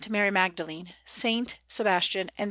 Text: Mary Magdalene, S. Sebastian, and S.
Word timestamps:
Mary 0.09 0.31
Magdalene, 0.31 0.95
S. 1.05 1.27
Sebastian, 1.67 2.21
and 2.21 2.29
S. 2.31 2.39